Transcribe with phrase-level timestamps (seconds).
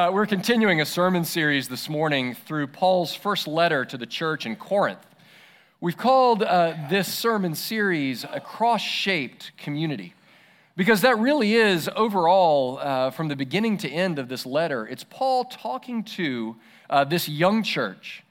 [0.00, 4.46] uh, we're continuing a sermon series this morning through Paul's first letter to the church
[4.46, 5.04] in Corinth.
[5.78, 10.14] We've called uh, this sermon series a cross shaped community
[10.74, 15.04] because that really is, overall, uh, from the beginning to end of this letter, it's
[15.04, 16.56] Paul talking to
[16.88, 18.22] uh, this young church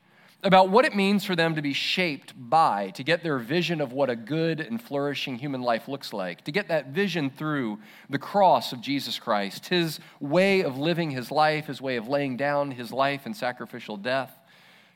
[0.42, 3.92] about what it means for them to be shaped by, to get their vision of
[3.92, 7.78] what a good and flourishing human life looks like, to get that vision through
[8.10, 12.38] the cross of Jesus Christ, his way of living his life, his way of laying
[12.38, 14.32] down his life in sacrificial death.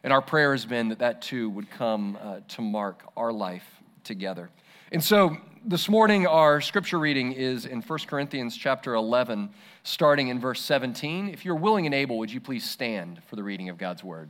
[0.03, 3.65] And our prayer has been that that too would come uh, to mark our life
[4.05, 4.49] together.
[4.93, 5.35] And so
[5.65, 9.49] this morning, our scripture reading is in 1 Corinthians chapter 11,
[9.83, 11.29] starting in verse 17.
[11.29, 14.29] If you're willing and able, would you please stand for the reading of God's word?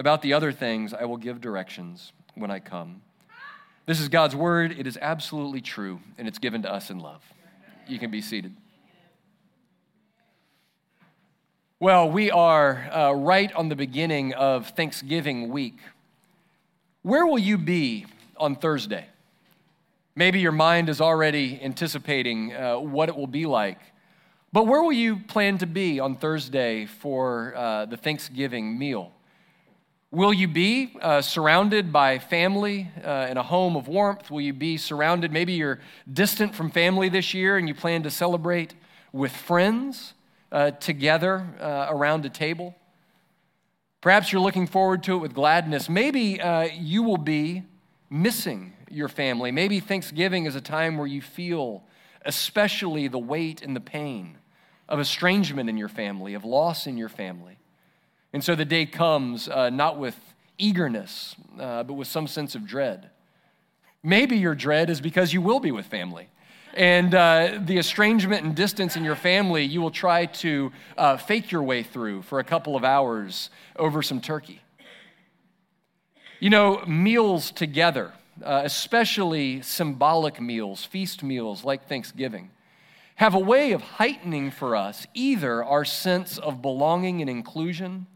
[0.00, 3.02] About the other things, I will give directions when I come.
[3.84, 4.74] This is God's word.
[4.78, 7.22] It is absolutely true, and it's given to us in love.
[7.86, 8.56] You can be seated.
[11.80, 15.76] Well, we are uh, right on the beginning of Thanksgiving week.
[17.02, 18.06] Where will you be
[18.38, 19.04] on Thursday?
[20.16, 23.80] Maybe your mind is already anticipating uh, what it will be like.
[24.50, 29.12] But where will you plan to be on Thursday for uh, the Thanksgiving meal?
[30.12, 34.28] Will you be uh, surrounded by family uh, in a home of warmth?
[34.28, 35.30] Will you be surrounded?
[35.30, 35.78] Maybe you're
[36.12, 38.74] distant from family this year and you plan to celebrate
[39.12, 40.14] with friends
[40.50, 42.74] uh, together uh, around a table.
[44.00, 45.88] Perhaps you're looking forward to it with gladness.
[45.88, 47.62] Maybe uh, you will be
[48.10, 49.52] missing your family.
[49.52, 51.84] Maybe Thanksgiving is a time where you feel
[52.24, 54.38] especially the weight and the pain
[54.88, 57.59] of estrangement in your family, of loss in your family.
[58.32, 60.16] And so the day comes uh, not with
[60.56, 63.10] eagerness, uh, but with some sense of dread.
[64.02, 66.28] Maybe your dread is because you will be with family.
[66.74, 71.50] And uh, the estrangement and distance in your family, you will try to uh, fake
[71.50, 74.60] your way through for a couple of hours over some turkey.
[76.38, 78.12] You know, meals together,
[78.42, 82.50] uh, especially symbolic meals, feast meals like Thanksgiving,
[83.16, 88.06] have a way of heightening for us either our sense of belonging and inclusion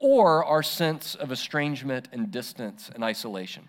[0.00, 3.68] or our sense of estrangement and distance and isolation.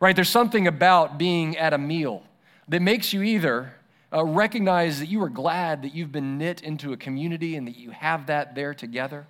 [0.00, 0.16] Right?
[0.16, 2.22] There's something about being at a meal
[2.68, 3.74] that makes you either
[4.14, 7.78] Uh, recognize that you are glad that you've been knit into a community and that
[7.78, 9.24] you have that there together,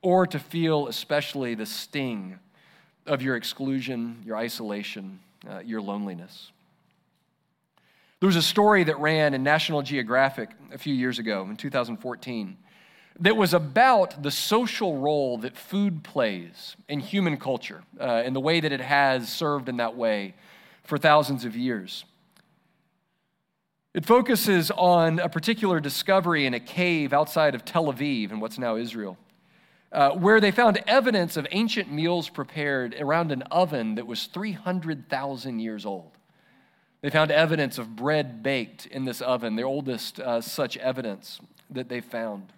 [0.00, 2.38] or to feel especially the sting
[3.04, 6.52] of your exclusion, your isolation, uh, your loneliness.
[8.20, 12.56] There was a story that ran in National Geographic a few years ago in 2014
[13.20, 18.40] that was about the social role that food plays in human culture uh, and the
[18.40, 20.34] way that it has served in that way
[20.84, 22.04] for thousands of years.
[23.94, 28.58] It focuses on a particular discovery in a cave outside of Tel Aviv in what's
[28.58, 29.18] now Israel,
[29.90, 35.58] uh, where they found evidence of ancient meals prepared around an oven that was 300,000
[35.58, 36.12] years old.
[37.00, 41.88] They found evidence of bread baked in this oven, the oldest uh, such evidence that
[41.88, 42.52] they found.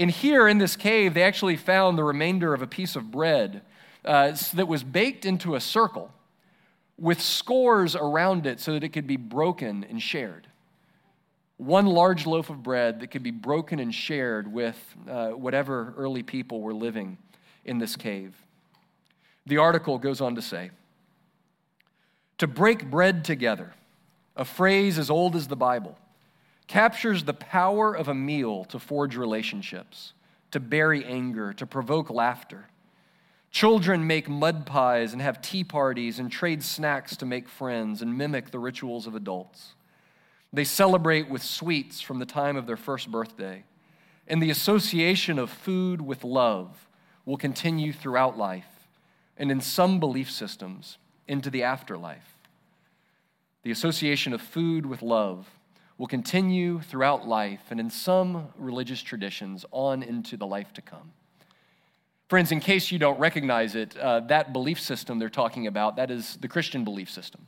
[0.00, 3.60] And here in this cave, they actually found the remainder of a piece of bread
[4.02, 6.10] uh, that was baked into a circle
[6.96, 10.46] with scores around it so that it could be broken and shared.
[11.58, 16.22] One large loaf of bread that could be broken and shared with uh, whatever early
[16.22, 17.18] people were living
[17.66, 18.34] in this cave.
[19.44, 20.70] The article goes on to say
[22.38, 23.74] to break bread together,
[24.34, 25.98] a phrase as old as the Bible,
[26.70, 30.12] captures the power of a meal to forge relationships,
[30.52, 32.68] to bury anger, to provoke laughter.
[33.50, 38.16] Children make mud pies and have tea parties and trade snacks to make friends and
[38.16, 39.74] mimic the rituals of adults.
[40.52, 43.64] They celebrate with sweets from the time of their first birthday.
[44.28, 46.88] And the association of food with love
[47.24, 48.86] will continue throughout life
[49.36, 52.36] and in some belief systems into the afterlife.
[53.64, 55.48] The association of food with love
[56.00, 61.12] will continue throughout life and in some religious traditions on into the life to come.
[62.30, 66.10] Friends, in case you don't recognize it, uh, that belief system they're talking about, that
[66.10, 67.46] is the Christian belief system.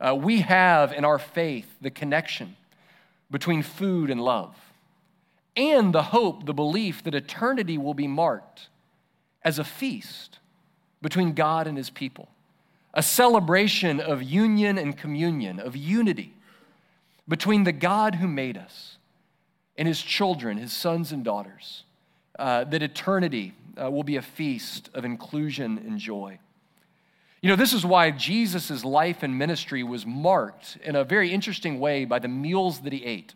[0.00, 2.56] Uh, we have in our faith the connection
[3.30, 4.56] between food and love,
[5.56, 8.70] and the hope, the belief that eternity will be marked
[9.42, 10.40] as a feast
[11.00, 12.28] between God and his people
[12.92, 16.34] a celebration of union and communion, of unity
[17.28, 18.98] between the God who made us
[19.76, 21.84] and his children, his sons and daughters,
[22.38, 26.38] uh, that eternity uh, will be a feast of inclusion and joy.
[27.40, 31.78] You know, this is why Jesus' life and ministry was marked in a very interesting
[31.78, 33.34] way by the meals that he ate.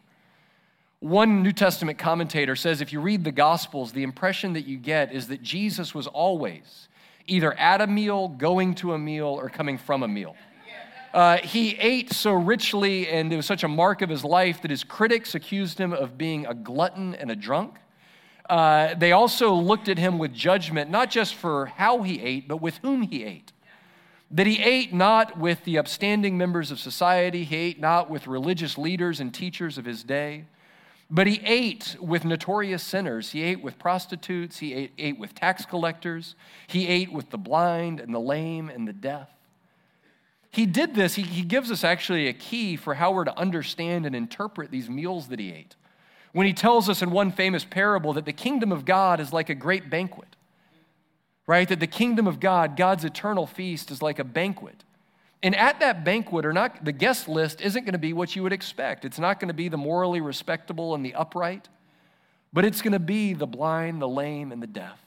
[1.00, 5.12] One New Testament commentator says if you read the Gospels, the impression that you get
[5.12, 6.88] is that Jesus was always
[7.26, 10.34] either at a meal, going to a meal, or coming from a meal.
[11.18, 14.70] Uh, he ate so richly, and it was such a mark of his life that
[14.70, 17.74] his critics accused him of being a glutton and a drunk.
[18.48, 22.58] Uh, they also looked at him with judgment, not just for how he ate, but
[22.58, 23.50] with whom he ate.
[24.30, 28.78] That he ate not with the upstanding members of society, he ate not with religious
[28.78, 30.44] leaders and teachers of his day.
[31.10, 33.32] But he ate with notorious sinners.
[33.32, 34.58] He ate with prostitutes.
[34.58, 36.36] He ate, ate, with tax collectors.
[36.68, 39.28] He ate with the blind and the lame and the deaf.
[40.50, 41.14] He did this.
[41.14, 44.88] He, he gives us actually a key for how we're to understand and interpret these
[44.88, 45.76] meals that he ate.
[46.32, 49.48] When he tells us in one famous parable that the kingdom of God is like
[49.48, 50.36] a great banquet,
[51.46, 51.68] right?
[51.68, 54.84] That the kingdom of God, God's eternal feast, is like a banquet.
[55.42, 58.42] And at that banquet, or not, the guest list isn't going to be what you
[58.42, 59.04] would expect.
[59.04, 61.68] It's not going to be the morally respectable and the upright,
[62.52, 64.98] but it's going to be the blind, the lame, and the deaf.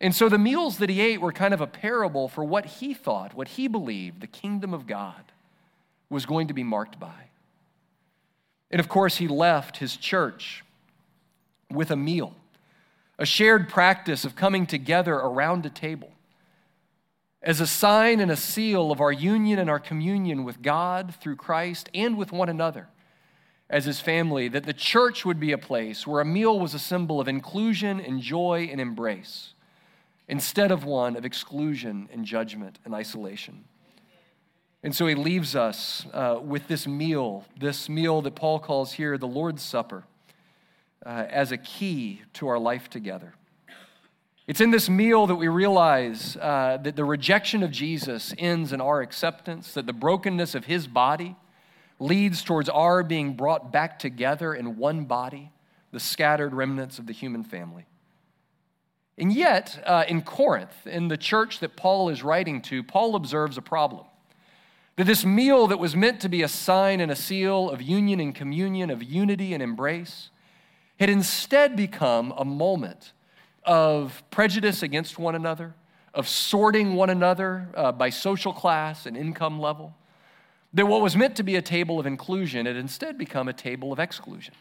[0.00, 2.94] And so the meals that he ate were kind of a parable for what he
[2.94, 5.32] thought, what he believed the kingdom of God
[6.08, 7.28] was going to be marked by.
[8.70, 10.64] And of course, he left his church
[11.70, 12.34] with a meal,
[13.18, 16.12] a shared practice of coming together around a table
[17.42, 21.36] as a sign and a seal of our union and our communion with God through
[21.36, 22.88] Christ and with one another
[23.68, 26.78] as his family, that the church would be a place where a meal was a
[26.78, 29.54] symbol of inclusion and joy and embrace
[30.30, 33.64] instead of one of exclusion and judgment and isolation.
[34.82, 39.18] And so he leaves us uh, with this meal, this meal that Paul calls here
[39.18, 40.04] the Lord's Supper,
[41.04, 43.34] uh, as a key to our life together.
[44.46, 48.80] It's in this meal that we realize uh, that the rejection of Jesus ends in
[48.80, 51.34] our acceptance, that the brokenness of his body
[51.98, 55.50] leads towards our being brought back together in one body,
[55.90, 57.86] the scattered remnants of the human family.
[59.20, 63.58] And yet, uh, in Corinth, in the church that Paul is writing to, Paul observes
[63.58, 64.06] a problem.
[64.96, 68.18] That this meal that was meant to be a sign and a seal of union
[68.18, 70.30] and communion, of unity and embrace,
[70.98, 73.12] had instead become a moment
[73.62, 75.74] of prejudice against one another,
[76.14, 79.94] of sorting one another uh, by social class and income level,
[80.72, 83.92] That what was meant to be a table of inclusion had instead become a table
[83.92, 84.54] of exclusion.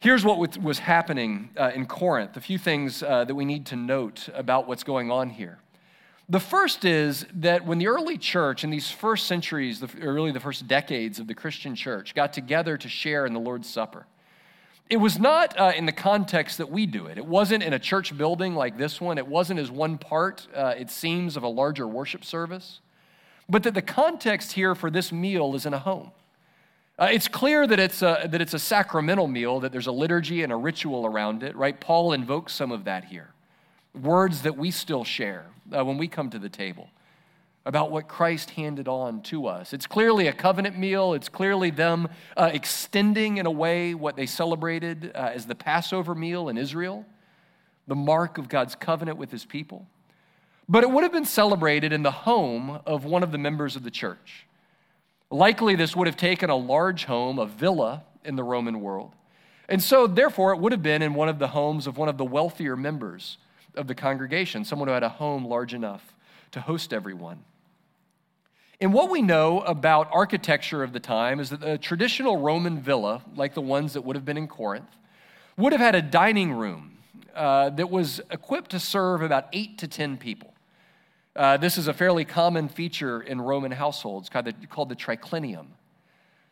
[0.00, 3.76] Here's what was happening uh, in Corinth a few things uh, that we need to
[3.76, 5.58] note about what's going on here.
[6.26, 10.40] The first is that when the early church, in these first centuries, the, really the
[10.40, 14.06] first decades of the Christian church, got together to share in the Lord's Supper,
[14.88, 17.18] it was not uh, in the context that we do it.
[17.18, 19.18] It wasn't in a church building like this one.
[19.18, 22.80] It wasn't as one part, uh, it seems, of a larger worship service.
[23.50, 26.12] But that the context here for this meal is in a home.
[27.00, 30.42] Uh, it's clear that it's, a, that it's a sacramental meal, that there's a liturgy
[30.42, 31.80] and a ritual around it, right?
[31.80, 33.32] Paul invokes some of that here.
[33.98, 36.90] Words that we still share uh, when we come to the table
[37.64, 39.72] about what Christ handed on to us.
[39.72, 41.14] It's clearly a covenant meal.
[41.14, 46.14] It's clearly them uh, extending, in a way, what they celebrated uh, as the Passover
[46.14, 47.06] meal in Israel,
[47.86, 49.86] the mark of God's covenant with his people.
[50.68, 53.84] But it would have been celebrated in the home of one of the members of
[53.84, 54.46] the church.
[55.30, 59.12] Likely, this would have taken a large home, a villa in the Roman world.
[59.68, 62.18] And so, therefore, it would have been in one of the homes of one of
[62.18, 63.38] the wealthier members
[63.76, 66.14] of the congregation, someone who had a home large enough
[66.50, 67.44] to host everyone.
[68.80, 73.22] And what we know about architecture of the time is that a traditional Roman villa,
[73.36, 74.88] like the ones that would have been in Corinth,
[75.56, 76.98] would have had a dining room
[77.34, 80.54] uh, that was equipped to serve about eight to 10 people.
[81.36, 85.66] Uh, this is a fairly common feature in Roman households called the, called the triclinium.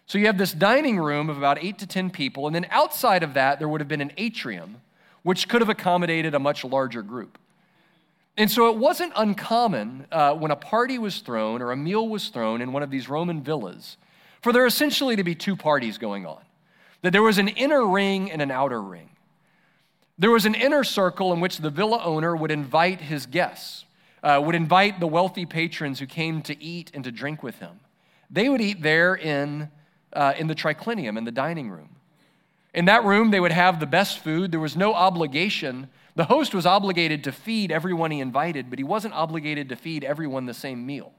[0.06, 3.22] So you have this dining room of about eight to 10 people, and then outside
[3.22, 4.80] of that, there would have been an atrium,
[5.22, 7.38] which could have accommodated a much larger group.
[8.36, 12.28] And so it wasn't uncommon uh, when a party was thrown or a meal was
[12.28, 13.96] thrown in one of these Roman villas
[14.40, 16.40] for there essentially to be two parties going on.
[17.02, 19.10] That there was an inner ring and an outer ring.
[20.18, 23.84] There was an inner circle in which the villa owner would invite his guests
[24.22, 27.80] uh, would invite the wealthy patrons who came to eat and to drink with him.
[28.30, 29.70] They would eat there in,
[30.12, 31.90] uh, in the triclinium, in the dining room.
[32.74, 34.52] In that room, they would have the best food.
[34.52, 35.88] There was no obligation.
[36.14, 40.04] The host was obligated to feed everyone he invited, but he wasn't obligated to feed
[40.04, 41.12] everyone the same meal.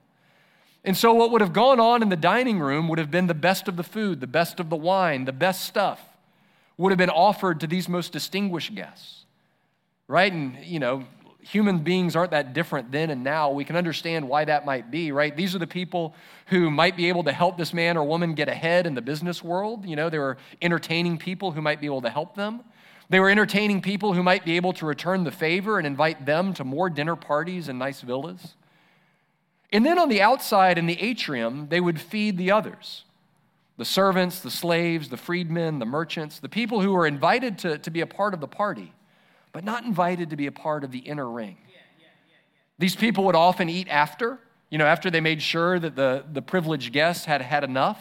[0.84, 3.34] And so, what would have gone on in the dining room would have been the
[3.34, 6.02] best of the food, the best of the wine, the best stuff
[6.78, 9.26] would have been offered to these most distinguished guests.
[10.08, 10.32] Right?
[10.32, 11.06] And, you know,
[11.50, 13.50] human beings aren't that different then and now.
[13.50, 15.36] We can understand why that might be, right?
[15.36, 16.14] These are the people
[16.48, 19.44] who might be able to help this man or woman get ahead in the business
[19.44, 19.84] world.
[19.84, 22.62] You know, they were entertaining people who might be able to help them.
[23.10, 26.54] They were entertaining people who might be able to return the favor and invite them
[26.54, 28.54] to more dinner parties and nice villas.
[29.72, 33.06] And then on the outside in the atrium, they would feed the others
[33.78, 37.90] the servants, the slaves, the freedmen, the merchants, the people who were invited to, to
[37.90, 38.94] be a part of the party
[39.52, 41.58] but not invited to be a part of the inner ring.
[42.78, 44.40] These people would often eat after,
[44.70, 48.00] you know, after they made sure that the, the privileged guests had had enough.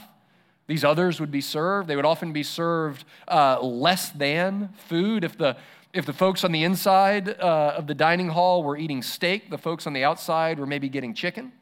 [0.69, 1.89] These others would be served.
[1.89, 5.25] They would often be served uh, less than food.
[5.25, 5.57] If the,
[5.93, 9.59] if the folks on the inside uh, of the dining hall were eating steak, the
[9.59, 11.53] folks on the outside were maybe getting chicken.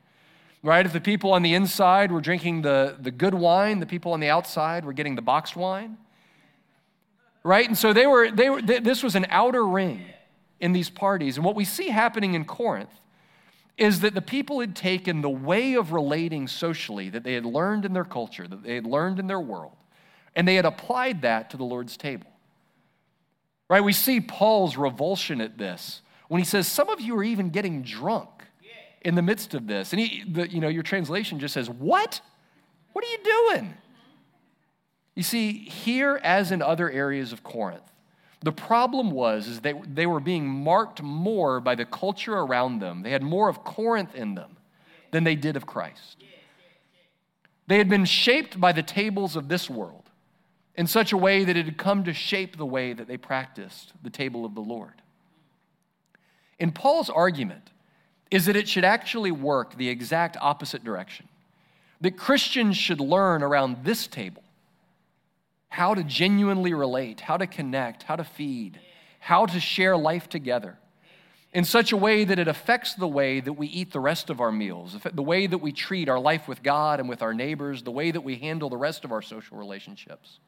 [0.62, 0.85] Right?
[0.85, 4.21] If the people on the inside were drinking the, the good wine, the people on
[4.21, 5.97] the outside were getting the boxed wine
[7.46, 7.66] right?
[7.66, 10.02] And so they were, they were, this was an outer ring
[10.60, 11.36] in these parties.
[11.36, 12.90] And what we see happening in Corinth
[13.78, 17.84] is that the people had taken the way of relating socially that they had learned
[17.84, 19.76] in their culture, that they had learned in their world,
[20.34, 22.30] and they had applied that to the Lord's table.
[23.68, 23.82] Right?
[23.82, 27.82] We see Paul's revulsion at this when he says, Some of you are even getting
[27.82, 28.30] drunk
[29.02, 29.92] in the midst of this.
[29.92, 32.20] And he, the, you know, your translation just says, What?
[32.92, 33.18] What are you
[33.52, 33.74] doing?
[35.16, 37.82] You see, here as in other areas of Corinth,
[38.42, 43.02] the problem was is that they were being marked more by the culture around them.
[43.02, 44.56] They had more of Corinth in them
[45.11, 46.18] than they did of Christ.
[47.66, 50.04] They had been shaped by the tables of this world
[50.76, 53.94] in such a way that it had come to shape the way that they practiced
[54.02, 55.02] the table of the Lord.
[56.58, 57.70] In Paul's argument
[58.30, 61.28] is that it should actually work the exact opposite direction.
[62.02, 64.42] That Christians should learn around this table
[65.68, 68.80] how to genuinely relate, how to connect, how to feed,
[69.18, 70.78] how to share life together
[71.52, 74.40] in such a way that it affects the way that we eat the rest of
[74.40, 77.82] our meals, the way that we treat our life with God and with our neighbors,
[77.82, 80.38] the way that we handle the rest of our social relationships,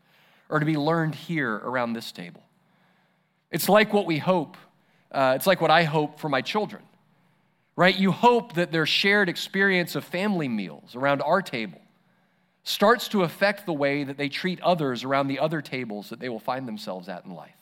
[0.50, 2.42] are to be learned here around this table.
[3.50, 4.58] It's like what we hope,
[5.10, 6.82] uh, it's like what I hope for my children,
[7.74, 7.96] right?
[7.96, 11.80] You hope that their shared experience of family meals around our table
[12.68, 16.28] starts to affect the way that they treat others around the other tables that they
[16.28, 17.54] will find themselves at in life.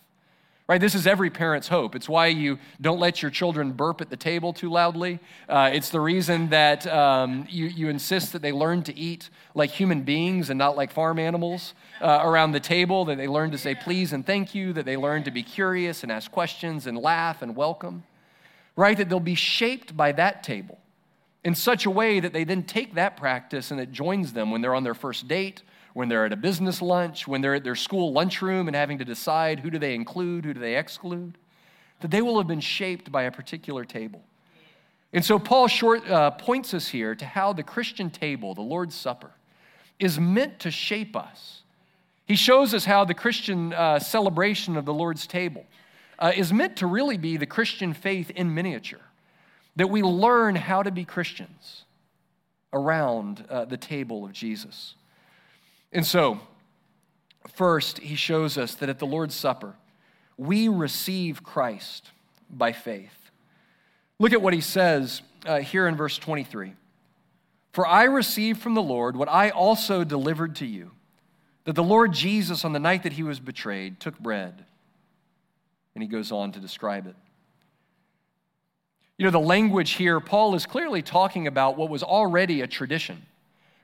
[0.69, 0.81] Right?
[0.81, 1.95] This is every parent's hope.
[1.95, 5.21] It's why you don't let your children burp at the table too loudly.
[5.49, 9.71] Uh, it's the reason that um, you, you insist that they learn to eat like
[9.71, 13.59] human beings and not like farm animals uh, around the table, that they learn to
[13.59, 16.99] say please and thank you, that they learn to be curious and ask questions and
[16.99, 18.03] laugh and welcome.
[18.75, 18.97] Right?
[18.97, 20.79] That they'll be shaped by that table
[21.47, 24.61] in such a way that they then take that practice and it joins them when
[24.61, 25.63] they're on their first date
[25.97, 29.05] when they're at a business lunch, when they're at their school lunchroom and having to
[29.05, 31.39] decide who do they include, who do they exclude,
[32.01, 34.23] that they will have been shaped by a particular table.
[35.15, 38.95] And so Paul short, uh, points us here to how the Christian table, the Lord's
[38.95, 39.31] Supper,
[39.99, 41.63] is meant to shape us.
[42.27, 45.65] He shows us how the Christian uh, celebration of the Lord's table
[46.19, 49.01] uh, is meant to really be the Christian faith in miniature,
[49.77, 51.85] that we learn how to be Christians
[52.73, 54.95] around uh, the table of Jesus.
[55.93, 56.41] And so,
[57.55, 59.75] first, he shows us that at the Lord's Supper,
[60.37, 62.11] we receive Christ
[62.51, 63.31] by faith.
[64.19, 66.73] Look at what he says uh, here in verse 23
[67.73, 70.91] For I received from the Lord what I also delivered to you
[71.65, 74.65] that the Lord Jesus, on the night that he was betrayed, took bread.
[75.95, 77.17] And he goes on to describe it.
[79.19, 83.23] You know, the language here, Paul is clearly talking about what was already a tradition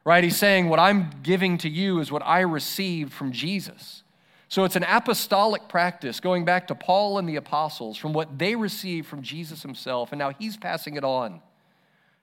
[0.04, 0.24] right?
[0.24, 4.02] He's saying, What I'm giving to you is what I received from Jesus.
[4.48, 8.54] So it's an apostolic practice going back to Paul and the apostles from what they
[8.54, 11.40] received from Jesus himself, and now he's passing it on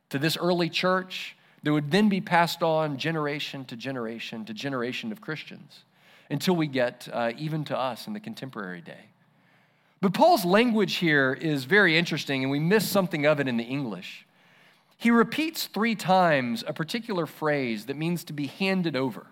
[0.10, 5.12] to this early church that would then be passed on generation to generation to generation
[5.12, 5.84] of Christians
[6.30, 9.09] until we get uh, even to us in the contemporary day.
[10.01, 13.63] But Paul's language here is very interesting, and we miss something of it in the
[13.63, 14.25] English.
[14.98, 19.27] He repeats three times a particular phrase that means to be handed over,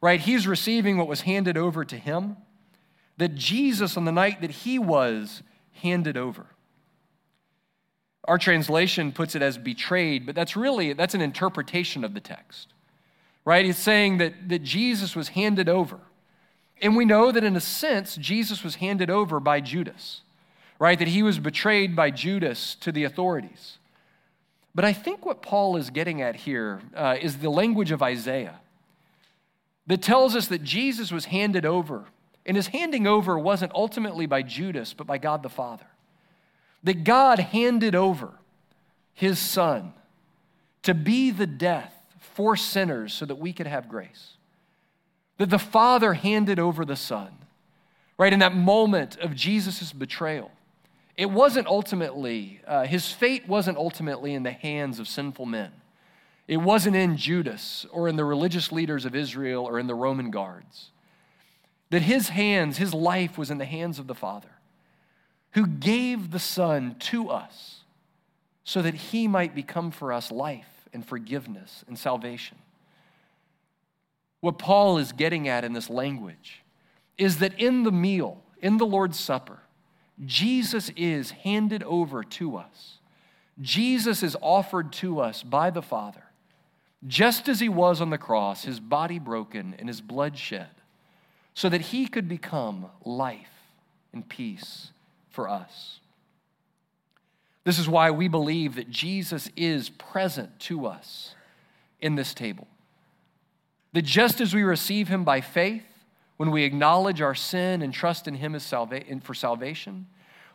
[0.00, 0.20] right?
[0.20, 2.36] He's receiving what was handed over to him,
[3.16, 6.46] that Jesus, on the night that he was handed over.
[8.26, 12.72] Our translation puts it as betrayed, but that's really, that's an interpretation of the text,
[13.44, 13.66] right?
[13.66, 16.00] It's saying that, that Jesus was handed over.
[16.82, 20.22] And we know that in a sense, Jesus was handed over by Judas,
[20.78, 20.98] right?
[20.98, 23.78] That he was betrayed by Judas to the authorities.
[24.74, 28.60] But I think what Paul is getting at here uh, is the language of Isaiah
[29.86, 32.04] that tells us that Jesus was handed over,
[32.44, 35.86] and his handing over wasn't ultimately by Judas, but by God the Father.
[36.82, 38.32] That God handed over
[39.12, 39.94] his Son
[40.82, 44.33] to be the death for sinners so that we could have grace.
[45.38, 47.30] That the Father handed over the Son,
[48.18, 50.50] right, in that moment of Jesus' betrayal
[51.16, 55.70] it wasn't ultimately, uh, his fate wasn't ultimately in the hands of sinful men.
[56.48, 60.30] It wasn't in Judas or in the religious leaders of Israel or in the Roman
[60.30, 60.90] guards.
[61.90, 64.48] That his hands, his life was in the hands of the Father,
[65.52, 67.84] who gave the Son to us
[68.64, 72.58] so that he might become for us life and forgiveness and salvation.
[74.44, 76.60] What Paul is getting at in this language
[77.16, 79.60] is that in the meal, in the Lord's Supper,
[80.22, 82.98] Jesus is handed over to us.
[83.62, 86.24] Jesus is offered to us by the Father,
[87.06, 90.68] just as he was on the cross, his body broken and his blood shed,
[91.54, 93.62] so that he could become life
[94.12, 94.90] and peace
[95.30, 96.00] for us.
[97.64, 101.34] This is why we believe that Jesus is present to us
[101.98, 102.68] in this table.
[103.94, 105.84] That just as we receive him by faith,
[106.36, 110.06] when we acknowledge our sin and trust in Him as salva- for salvation,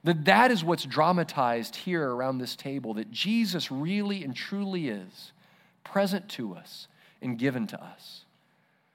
[0.04, 5.32] that that is what's dramatized here around this table, that Jesus really and truly is
[5.84, 6.88] present to us
[7.22, 8.26] and given to us.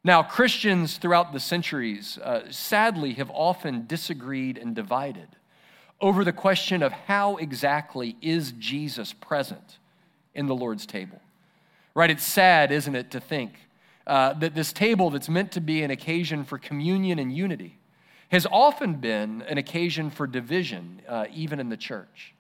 [0.03, 5.29] Now, Christians throughout the centuries uh, sadly have often disagreed and divided
[6.01, 9.79] over the question of how exactly is Jesus present
[10.35, 11.21] in the Lord's table.
[11.95, 12.11] Right?
[12.11, 13.53] It's sad, isn't it, to think
[14.07, 17.79] uh, that this table that's meant to be an occasion for communion and unity
[18.31, 22.35] has often been an occasion for division, uh, even in the church.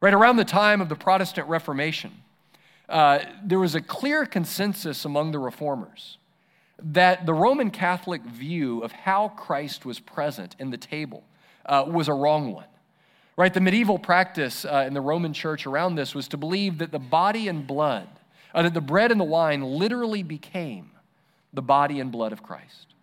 [0.00, 2.12] Right around the time of the Protestant Reformation,
[2.88, 6.18] uh, there was a clear consensus among the reformers
[6.78, 11.24] that the Roman Catholic view of how Christ was present in the table
[11.64, 12.66] uh, was a wrong one.
[13.36, 13.52] Right?
[13.52, 16.98] The medieval practice uh, in the Roman church around this was to believe that the
[16.98, 18.08] body and blood
[18.56, 20.90] uh, that the bread and the wine literally became
[21.52, 22.94] the body and blood of Christ.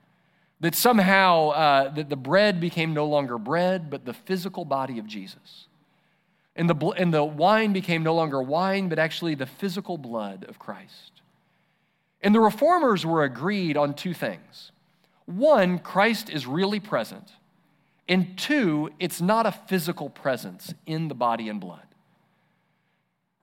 [0.59, 5.05] That somehow uh, that the bread became no longer bread, but the physical body of
[5.05, 5.67] Jesus.
[6.55, 10.59] And the, and the wine became no longer wine, but actually the physical blood of
[10.59, 11.21] Christ.
[12.21, 14.71] And the reformers were agreed on two things.
[15.25, 17.31] One, Christ is really present,
[18.07, 21.92] And two, it's not a physical presence in the body and blood.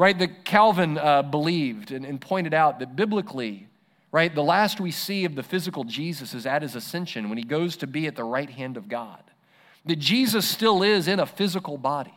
[0.00, 0.18] Right?
[0.18, 3.68] That Calvin uh, believed and, and pointed out that biblically,
[4.10, 7.44] right, the last we see of the physical Jesus is at his ascension when he
[7.44, 9.22] goes to be at the right hand of God.
[9.84, 12.14] That Jesus still is in a physical body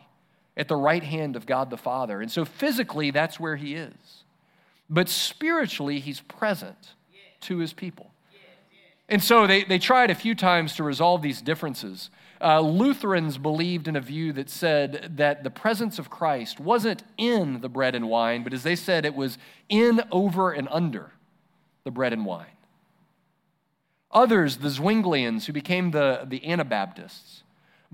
[0.56, 2.22] at the right hand of God the Father.
[2.22, 4.24] And so physically, that's where he is.
[4.88, 6.94] But spiritually, he's present
[7.42, 8.10] to his people.
[9.10, 12.08] And so they, they tried a few times to resolve these differences.
[12.44, 17.62] Uh, Lutherans believed in a view that said that the presence of Christ wasn't in
[17.62, 19.38] the bread and wine, but as they said, it was
[19.70, 21.12] in, over, and under
[21.84, 22.46] the bread and wine.
[24.10, 27.44] Others, the Zwinglians, who became the, the Anabaptists,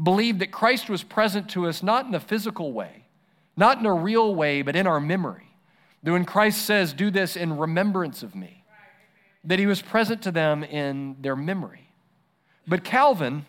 [0.03, 3.05] believed that Christ was present to us not in a physical way,
[3.57, 5.55] not in a real way, but in our memory.
[6.03, 8.65] That when Christ says, Do this in remembrance of me,
[9.45, 11.93] that he was present to them in their memory.
[12.67, 13.47] But Calvin,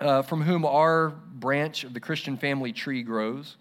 [0.00, 3.56] uh, from whom our branch of the Christian family tree grows,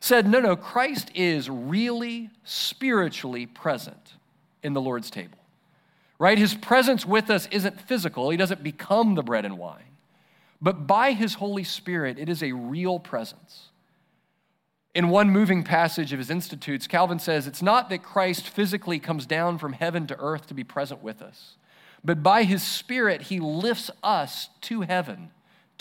[0.00, 4.14] said, No, no, Christ is really spiritually present
[4.62, 5.38] in the Lord's table.
[6.18, 6.38] Right?
[6.38, 9.82] His presence with us isn't physical, he doesn't become the bread and wine.
[10.60, 13.70] But by his Holy Spirit, it is a real presence.
[14.94, 19.26] In one moving passage of his Institutes, Calvin says, It's not that Christ physically comes
[19.26, 21.56] down from heaven to earth to be present with us,
[22.04, 25.30] but by his Spirit, he lifts us to heaven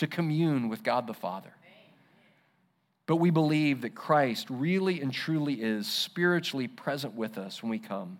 [0.01, 1.53] to commune with God the Father.
[3.07, 7.79] But we believe that Christ really and truly is spiritually present with us when we
[7.79, 8.19] come.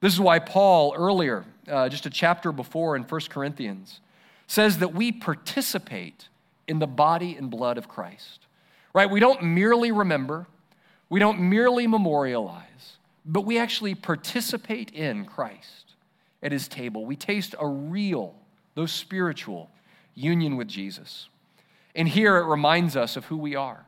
[0.00, 4.00] This is why Paul, earlier, uh, just a chapter before in 1 Corinthians,
[4.46, 6.28] says that we participate
[6.66, 8.46] in the body and blood of Christ
[8.92, 9.10] right?
[9.10, 10.46] We don't merely remember,
[11.08, 15.94] we don't merely memorialize, but we actually participate in Christ
[16.42, 17.06] at his table.
[17.06, 18.34] We taste a real,
[18.74, 19.70] though spiritual,
[20.14, 21.28] union with Jesus.
[21.94, 23.86] And here it reminds us of who we are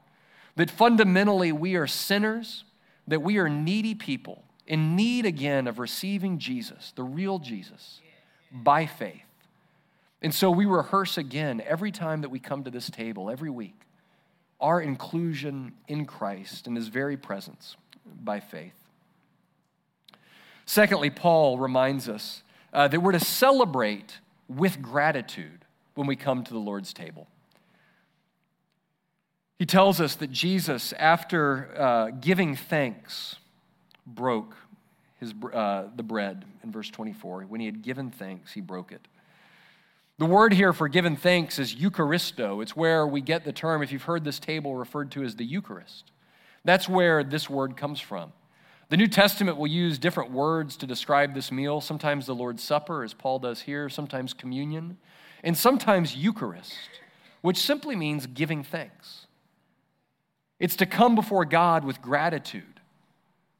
[0.57, 2.63] that fundamentally we are sinners,
[3.09, 8.01] that we are needy people in need again of receiving Jesus, the real Jesus,
[8.53, 9.23] by faith.
[10.23, 13.75] And so we rehearse again every time that we come to this table, every week
[14.61, 17.77] our inclusion in Christ and his very presence
[18.23, 18.73] by faith.
[20.65, 25.64] Secondly, Paul reminds us uh, that we're to celebrate with gratitude
[25.95, 27.29] when we come to the Lord's table.
[29.59, 33.37] He tells us that Jesus, after uh, giving thanks,
[34.07, 34.57] broke
[35.21, 37.43] his, uh, the bread in verse 24.
[37.43, 39.07] When he had given thanks, he broke it.
[40.19, 42.63] The word here for given thanks is Eucharisto.
[42.63, 45.45] It's where we get the term, if you've heard this table referred to as the
[45.45, 46.13] Eucharist.
[46.65, 48.33] That's where this word comes from.
[48.91, 51.81] The New Testament will use different words to describe this meal.
[51.81, 54.99] Sometimes the Lord's Supper, as Paul does here, sometimes communion,
[55.45, 56.75] and sometimes Eucharist,
[57.43, 59.27] which simply means giving thanks.
[60.59, 62.81] It's to come before God with gratitude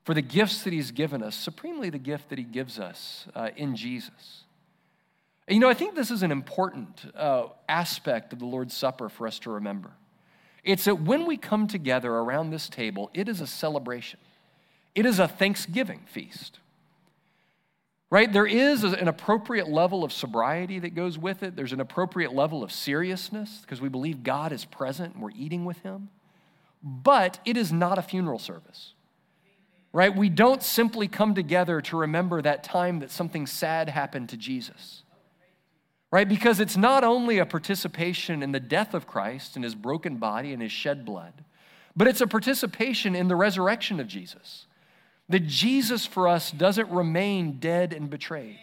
[0.05, 3.51] for the gifts that He's given us, supremely the gift that He gives us uh,
[3.57, 4.45] in Jesus.
[5.47, 9.27] You know, I think this is an important uh, aspect of the Lord's Supper for
[9.27, 9.91] us to remember.
[10.63, 14.21] It's that when we come together around this table, it is a celebration,
[14.95, 16.61] it is a Thanksgiving feast.
[18.11, 18.33] Right?
[18.33, 21.57] There is an appropriate level of sobriety that goes with it.
[21.57, 25.65] There's an appropriate level of seriousness because we believe God is present and we're eating
[25.65, 26.11] with Him.
[26.83, 28.93] But it is not a funeral service.
[29.93, 30.15] Right?
[30.15, 35.05] We don't simply come together to remember that time that something sad happened to Jesus
[36.15, 36.29] right?
[36.29, 40.53] Because it's not only a participation in the death of Christ and his broken body
[40.53, 41.33] and his shed blood,
[41.97, 44.69] but it's a participation in the resurrection of Jesus.
[45.29, 48.59] That Jesus for us doesn't remain dead and betrayed,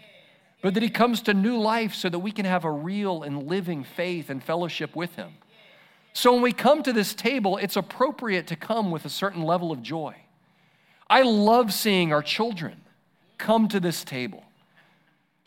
[0.62, 3.47] but that he comes to new life so that we can have a real and
[3.47, 5.34] living faith and fellowship with him.
[6.13, 9.71] So when we come to this table, it's appropriate to come with a certain level
[9.71, 10.15] of joy.
[11.10, 12.82] I love seeing our children
[13.38, 14.43] come to this table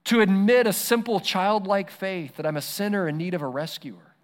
[0.04, 4.14] to admit a simple childlike faith that I'm a sinner in need of a rescuer.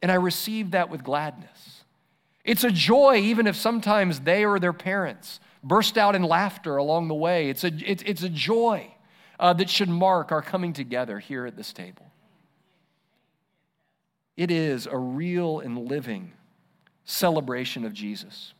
[0.00, 1.84] And I receive that with gladness.
[2.44, 7.08] It's a joy, even if sometimes they or their parents burst out in laughter along
[7.08, 7.48] the way.
[7.50, 8.94] It's a, it's, it's a joy
[9.38, 12.06] uh, that should mark our coming together here at this table.
[14.36, 16.32] It is a real and living
[17.04, 18.54] celebration of Jesus.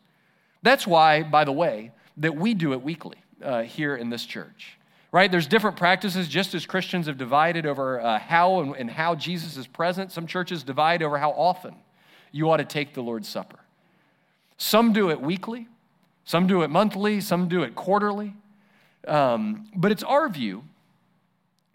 [0.63, 4.79] That's why, by the way, that we do it weekly uh, here in this church
[5.13, 5.31] right?
[5.31, 9.57] There's different practices, just as Christians have divided over uh, how and, and how Jesus
[9.57, 10.11] is present.
[10.11, 11.77] Some churches divide over how often
[12.33, 13.59] you ought to take the Lord's Supper.
[14.57, 15.69] Some do it weekly,
[16.25, 18.35] some do it monthly, some do it quarterly.
[19.07, 20.65] Um, but it's our view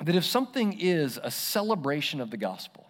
[0.04, 2.90] that if something is a celebration of the gospel,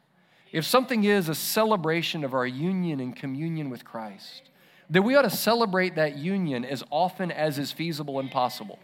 [0.51, 4.43] if something is a celebration of our union and communion with Christ,
[4.89, 8.79] then we ought to celebrate that union as often as is feasible and possible.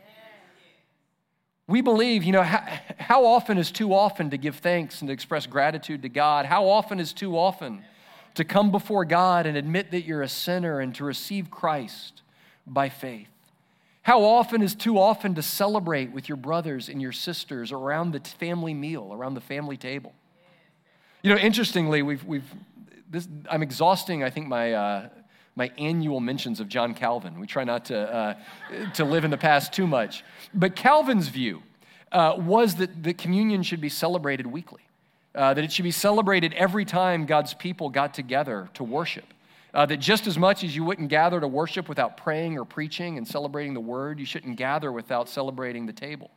[1.67, 2.63] We believe, you know, how,
[2.97, 6.45] how, often is too often to give thanks and to express gratitude to God?
[6.45, 7.83] How often is too often
[8.35, 12.22] to come before God and admit that you're a sinner and to receive Christ
[12.65, 13.27] by faith?
[14.03, 18.19] How often is too often to celebrate with your brothers and your sisters around the
[18.19, 20.13] family meal, around the family table?
[21.21, 22.43] You know, interestingly, we've, we've
[23.09, 25.09] this, I'm exhausting, I think, my, uh,
[25.55, 27.39] my annual mentions of John Calvin.
[27.39, 28.33] We try not to, uh,
[28.95, 30.25] to live in the past too much.
[30.53, 31.63] But Calvin's view
[32.11, 34.81] uh, was that the communion should be celebrated weekly,
[35.35, 39.25] uh, that it should be celebrated every time God's people got together to worship.
[39.73, 43.17] Uh, that just as much as you wouldn't gather to worship without praying or preaching
[43.17, 46.29] and celebrating the word, you shouldn't gather without celebrating the table.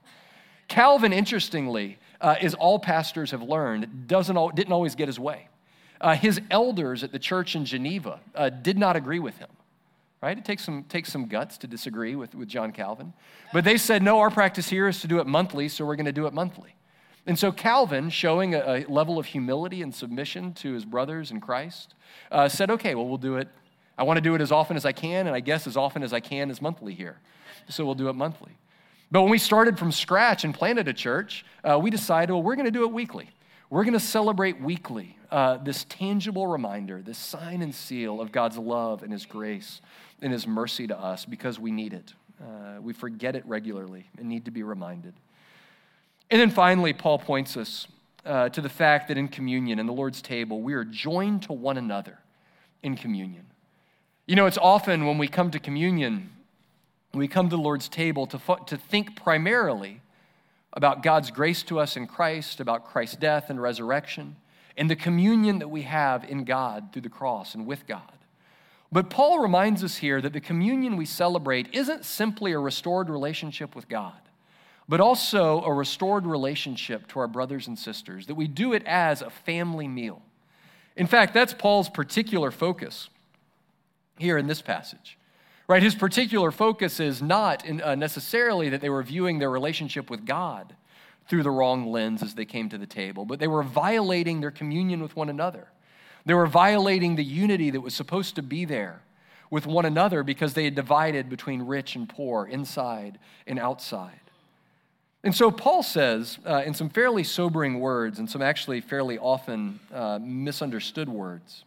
[0.69, 5.49] Calvin, interestingly, uh, as all pastors have learned, doesn't, didn't always get his way.
[6.01, 9.49] Uh, his elders at the church in Geneva uh, did not agree with him.
[10.23, 10.37] Right?
[10.37, 13.13] It takes some, takes some guts to disagree with, with John Calvin.
[13.53, 16.07] But they said, no, our practice here is to do it monthly, so we're going
[16.07, 16.76] to do it monthly.
[17.27, 21.41] And so Calvin, showing a, a, level of humility and submission to his brothers in
[21.41, 21.95] Christ,
[22.31, 23.49] uh, said, okay, well, we'll do it.
[23.99, 26.03] I want to do it as often as I can, and I guess as often
[26.03, 27.19] as I can is monthly here.
[27.69, 28.53] So we'll do it monthly.
[29.11, 32.57] But when we started from scratch and planted a church, uh, we decided, well, we're
[32.57, 33.31] going to do it weekly.
[33.71, 38.59] We're going to celebrate weekly uh, this tangible reminder, this sign and seal of God's
[38.59, 39.81] love and His grace
[40.23, 42.13] and His mercy to us because we need it.
[42.41, 45.15] Uh, we forget it regularly and need to be reminded.
[46.31, 47.87] And then finally, Paul points us
[48.25, 51.53] uh, to the fact that in communion, in the Lord's table, we are joined to
[51.53, 52.19] one another
[52.83, 53.47] in communion.
[54.27, 56.31] You know, it's often when we come to communion,
[57.15, 60.01] we come to the Lord's table to, to think primarily
[60.73, 64.37] about God's grace to us in Christ, about Christ's death and resurrection,
[64.77, 68.13] and the communion that we have in God through the cross and with God.
[68.93, 73.75] But Paul reminds us here that the communion we celebrate isn't simply a restored relationship
[73.75, 74.21] with God,
[74.89, 79.23] but also a restored relationship to our brothers and sisters, that we do it as
[79.23, 80.23] a family meal.
[80.97, 83.09] In fact, that's Paul's particular focus
[84.19, 85.19] here in this passage.
[85.69, 85.83] Right?
[85.83, 90.25] His particular focus is not in, uh, necessarily that they were viewing their relationship with
[90.25, 90.77] God
[91.29, 94.53] through the wrong lens as they came to the table, but they were violating their
[94.53, 95.67] communion with one another.
[96.25, 99.03] They were violating the unity that was supposed to be there
[99.51, 104.21] with one another because they had divided between rich and poor, inside and outside.
[105.27, 109.81] And so Paul says, uh, in some fairly sobering words and some actually fairly often
[109.93, 111.65] uh, misunderstood words,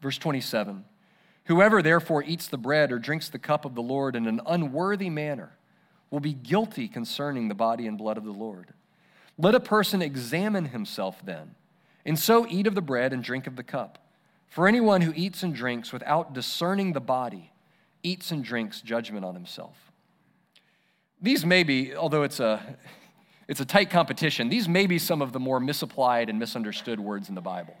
[0.00, 0.84] verse 27
[1.46, 5.10] Whoever therefore eats the bread or drinks the cup of the Lord in an unworthy
[5.10, 5.50] manner
[6.12, 8.72] will be guilty concerning the body and blood of the Lord.
[9.36, 11.56] Let a person examine himself then,
[12.06, 13.98] and so eat of the bread and drink of the cup.
[14.48, 17.50] For anyone who eats and drinks without discerning the body
[18.04, 19.91] eats and drinks judgment on himself.
[21.22, 22.76] These may be, although it's a,
[23.46, 27.28] it's a tight competition, these may be some of the more misapplied and misunderstood words
[27.28, 27.76] in the Bible.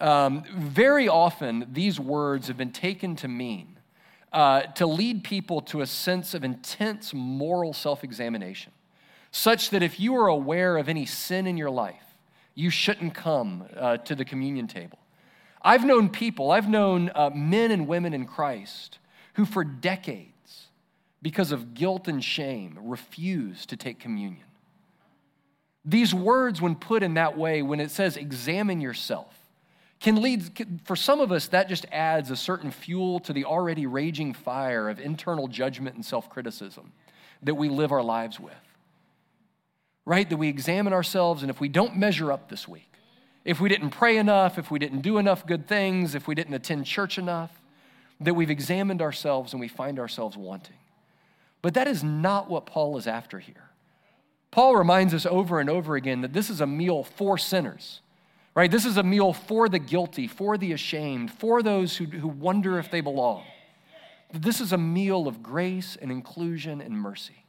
[0.00, 3.78] Um, very often, these words have been taken to mean
[4.32, 8.72] uh, to lead people to a sense of intense moral self examination,
[9.30, 12.16] such that if you are aware of any sin in your life,
[12.54, 14.98] you shouldn't come uh, to the communion table.
[15.62, 18.98] I've known people, I've known uh, men and women in Christ
[19.34, 20.30] who, for decades,
[21.22, 24.44] because of guilt and shame, refuse to take communion.
[25.84, 29.34] These words, when put in that way, when it says examine yourself,
[30.00, 33.86] can lead, for some of us, that just adds a certain fuel to the already
[33.86, 36.92] raging fire of internal judgment and self criticism
[37.42, 38.54] that we live our lives with.
[40.06, 40.28] Right?
[40.28, 42.90] That we examine ourselves, and if we don't measure up this week,
[43.44, 46.54] if we didn't pray enough, if we didn't do enough good things, if we didn't
[46.54, 47.50] attend church enough,
[48.20, 50.76] that we've examined ourselves and we find ourselves wanting.
[51.62, 53.70] But that is not what Paul is after here.
[54.50, 58.00] Paul reminds us over and over again that this is a meal for sinners
[58.54, 58.70] right?
[58.70, 62.78] This is a meal for the guilty, for the ashamed, for those who, who wonder
[62.78, 63.44] if they belong.
[64.32, 67.44] This is a meal of grace and inclusion and mercy.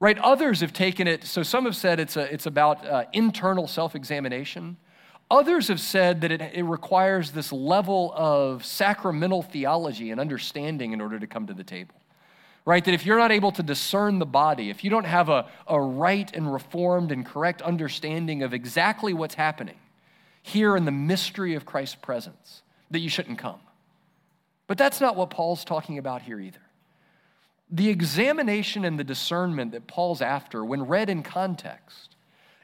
[0.00, 0.18] Right?
[0.18, 3.94] Others have taken it, so some have said it's, a, it's about uh, internal self
[3.94, 4.76] examination.
[5.30, 11.00] Others have said that it, it requires this level of sacramental theology and understanding in
[11.00, 11.94] order to come to the table
[12.64, 12.84] right?
[12.84, 15.80] That if you're not able to discern the body, if you don't have a, a
[15.80, 19.76] right and reformed and correct understanding of exactly what's happening,
[20.42, 23.60] here in the mystery of Christ's presence that you shouldn't come.
[24.66, 26.60] But that's not what Paul's talking about here either.
[27.70, 32.14] The examination and the discernment that Paul's after, when read in context,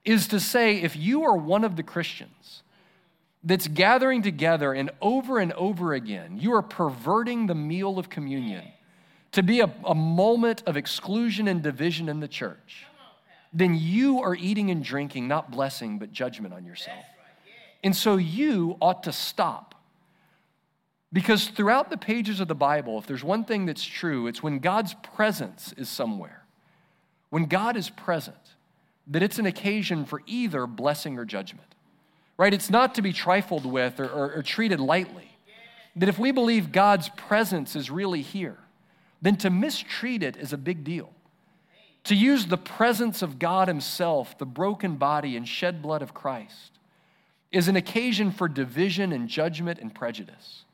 [0.04, 2.62] is to say if you are one of the Christians
[3.42, 8.64] that's gathering together and over and over again, you are perverting the meal of communion
[9.32, 12.86] to be a, a moment of exclusion and division in the church,
[13.52, 17.04] then you are eating and drinking not blessing but judgment on yourself.
[17.82, 19.74] And so you ought to stop.
[21.12, 24.60] Because throughout the pages of the Bible, if there's one thing that's true, it's when
[24.60, 26.44] God's presence is somewhere,
[27.30, 28.36] when God is present,
[29.08, 31.66] that it's an occasion for either blessing or judgment.
[32.36, 32.54] Right?
[32.54, 35.36] It's not to be trifled with or, or, or treated lightly.
[35.96, 38.56] That if we believe God's presence is really here,
[39.22, 41.12] then to mistreat it is a big deal.
[42.04, 46.78] To use the presence of God Himself, the broken body and shed blood of Christ,
[47.52, 50.64] is an occasion for division and judgment and prejudice.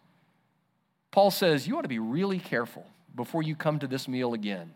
[1.10, 4.72] Paul says you ought to be really careful before you come to this meal again,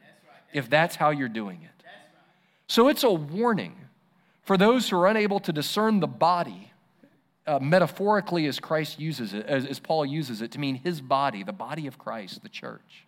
[0.52, 1.84] if that's how you're doing it.
[2.66, 3.76] So it's a warning
[4.42, 6.72] for those who are unable to discern the body,
[7.46, 11.44] uh, metaphorically as Christ uses it, as, as Paul uses it, to mean his body,
[11.44, 13.06] the body of Christ, the church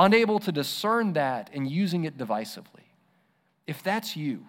[0.00, 2.88] unable to discern that and using it divisively.
[3.66, 4.46] If that's you,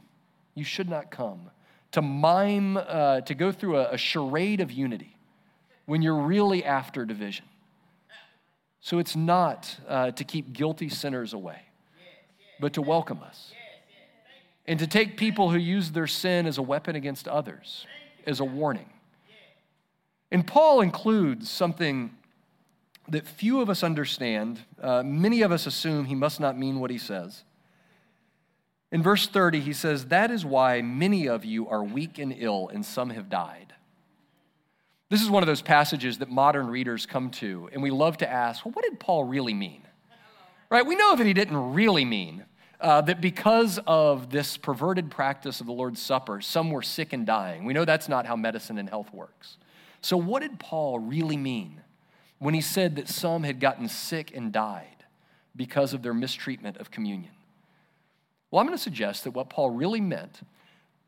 [0.55, 1.51] you should not come
[1.91, 5.17] to mime, uh, to go through a, a charade of unity
[5.85, 7.45] when you're really after division.
[8.79, 11.61] So it's not uh, to keep guilty sinners away,
[12.59, 13.51] but to welcome us.
[14.65, 17.85] And to take people who use their sin as a weapon against others
[18.25, 18.89] as a warning.
[20.31, 22.15] And Paul includes something
[23.11, 24.59] that few of us understand.
[24.81, 27.43] Uh, many of us assume he must not mean what he says.
[28.91, 32.69] In verse 30, he says, That is why many of you are weak and ill,
[32.73, 33.73] and some have died.
[35.09, 38.29] This is one of those passages that modern readers come to, and we love to
[38.29, 39.81] ask, well, what did Paul really mean?
[40.69, 40.85] Right?
[40.85, 42.45] We know that he didn't really mean
[42.79, 47.25] uh, that because of this perverted practice of the Lord's Supper, some were sick and
[47.25, 47.65] dying.
[47.65, 49.57] We know that's not how medicine and health works.
[49.99, 51.80] So, what did Paul really mean?
[52.41, 55.05] When he said that some had gotten sick and died
[55.55, 57.31] because of their mistreatment of communion.
[58.49, 60.41] Well, I'm going to suggest that what Paul really meant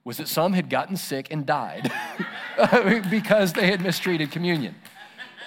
[0.04, 1.92] was that some had gotten sick and died
[3.10, 4.76] because they had mistreated communion.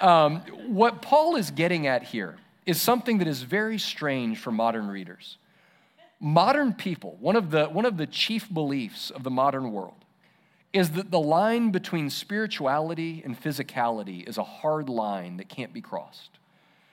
[0.00, 4.88] Um, what Paul is getting at here is something that is very strange for modern
[4.88, 5.38] readers.
[6.18, 10.04] Modern people, one of the, one of the chief beliefs of the modern world,
[10.76, 15.80] is that the line between spirituality and physicality is a hard line that can't be
[15.80, 16.28] crossed.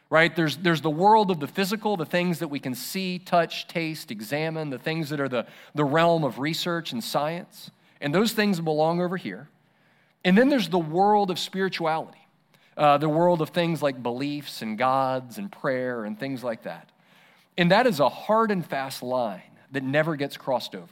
[0.09, 0.33] Right?
[0.33, 4.09] There's, there's the world of the physical, the things that we can see, touch, taste,
[4.09, 7.71] examine, the things that are the, the realm of research and science.
[7.99, 9.49] And those things belong over here.
[10.23, 12.25] And then there's the world of spirituality,
[12.77, 16.89] uh, the world of things like beliefs and gods and prayer and things like that.
[17.57, 19.41] And that is a hard and fast line
[19.71, 20.87] that never gets crossed over.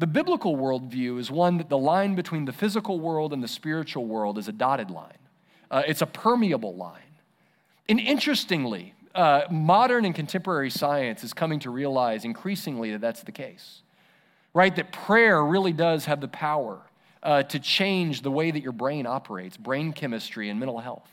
[0.00, 4.06] The biblical worldview is one that the line between the physical world and the spiritual
[4.06, 5.18] world is a dotted line,
[5.70, 7.02] uh, it's a permeable line.
[7.86, 13.32] And interestingly, uh, modern and contemporary science is coming to realize increasingly that that's the
[13.32, 13.82] case,
[14.54, 14.74] right?
[14.74, 16.80] That prayer really does have the power
[17.22, 21.10] uh, to change the way that your brain operates, brain chemistry and mental health.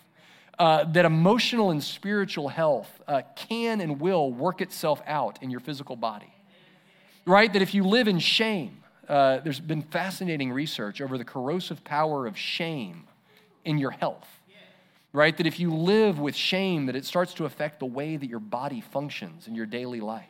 [0.58, 5.60] Uh, that emotional and spiritual health uh, can and will work itself out in your
[5.60, 6.37] physical body
[7.28, 7.52] right?
[7.52, 12.26] That if you live in shame, uh, there's been fascinating research over the corrosive power
[12.26, 13.04] of shame
[13.66, 14.28] in your health,
[15.14, 15.36] right?
[15.38, 18.40] That if you live with shame, that it starts to affect the way that your
[18.40, 20.26] body functions in your daily life.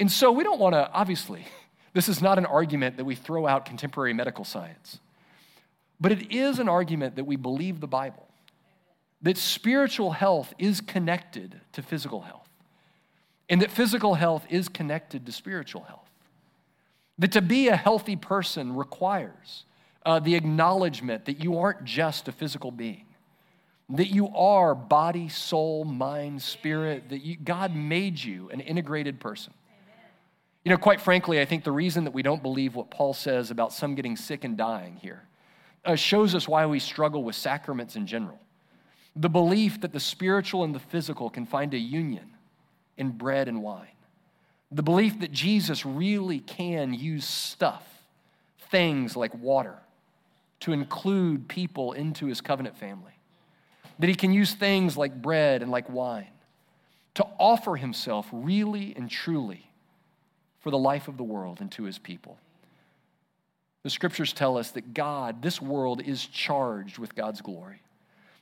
[0.00, 1.46] And so we don't want to, obviously,
[1.92, 5.00] this is not an argument that we throw out contemporary medical science,
[6.00, 8.28] but it is an argument that we believe the Bible,
[9.22, 12.43] that spiritual health is connected to physical health
[13.48, 16.08] and that physical health is connected to spiritual health.
[17.18, 19.64] That to be a healthy person requires
[20.04, 23.06] uh, the acknowledgement that you aren't just a physical being,
[23.90, 29.52] that you are body, soul, mind, spirit, that you, God made you an integrated person.
[30.64, 33.50] You know, quite frankly, I think the reason that we don't believe what Paul says
[33.50, 35.22] about some getting sick and dying here
[35.84, 38.40] uh, shows us why we struggle with sacraments in general.
[39.14, 42.33] The belief that the spiritual and the physical can find a union
[42.96, 43.88] in bread and wine.
[44.70, 47.86] The belief that Jesus really can use stuff,
[48.70, 49.78] things like water,
[50.60, 53.12] to include people into his covenant family.
[53.98, 56.28] That he can use things like bread and like wine
[57.14, 59.70] to offer himself really and truly
[60.60, 62.38] for the life of the world and to his people.
[63.84, 67.82] The scriptures tell us that God, this world, is charged with God's glory,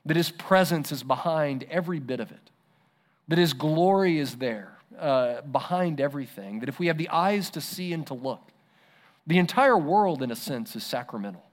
[0.05, 2.49] that his presence is behind every bit of it
[3.27, 7.61] that His glory is there uh, behind everything, that if we have the eyes to
[7.61, 8.51] see and to look,
[9.25, 11.45] The entire world, in a sense, is sacramental,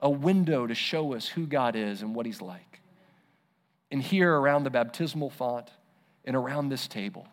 [0.00, 2.80] a window to show us who God is and what He's like.
[3.90, 5.70] And here, around the baptismal font
[6.24, 7.28] and around this table,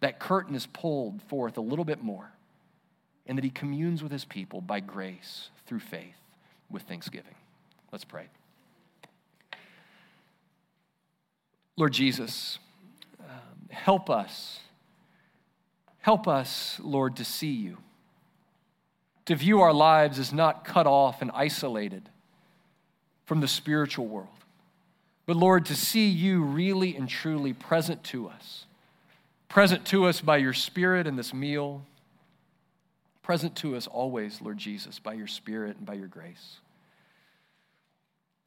[0.00, 2.30] that curtain is pulled forth a little bit more,
[3.26, 6.16] and that He communes with His people by grace through faith
[6.70, 7.34] with thanksgiving.
[7.90, 8.26] Let's pray.
[11.76, 12.58] Lord Jesus,
[13.68, 14.60] help us.
[16.00, 17.78] Help us, Lord, to see you
[19.28, 22.08] to view our lives as not cut off and isolated
[23.26, 24.28] from the spiritual world.
[25.26, 28.64] But Lord, to see you really and truly present to us,
[29.46, 31.82] present to us by your Spirit in this meal,
[33.20, 36.60] present to us always, Lord Jesus, by your Spirit and by your grace.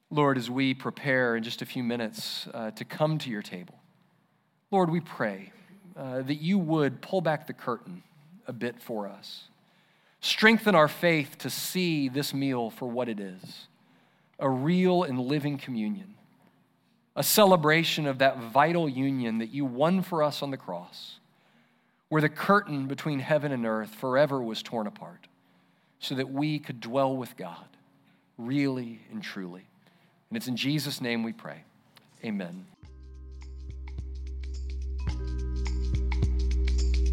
[0.10, 3.76] Lord, as we prepare in just a few minutes uh, to come to your table,
[4.72, 5.52] Lord, we pray
[5.96, 8.04] uh, that you would pull back the curtain
[8.48, 9.44] a bit for us
[10.22, 13.68] Strengthen our faith to see this meal for what it is
[14.40, 16.16] a real and living communion,
[17.16, 21.20] a celebration of that vital union that you won for us on the cross,
[22.10, 25.28] where the curtain between heaven and earth forever was torn apart,
[26.00, 27.68] so that we could dwell with God
[28.36, 29.66] really and truly.
[30.30, 31.64] And it's in Jesus' name we pray.
[32.26, 32.66] Amen.